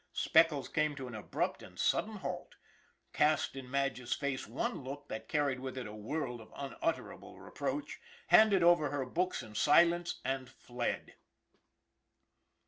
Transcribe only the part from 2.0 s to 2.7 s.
halt,